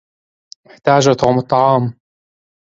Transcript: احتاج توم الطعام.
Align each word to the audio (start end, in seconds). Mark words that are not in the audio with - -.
احتاج 0.69 1.05
توم 1.19 1.35
الطعام. 1.39 1.83